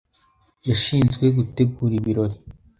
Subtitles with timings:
[0.69, 2.37] Yashinzwe gutegura ibirori.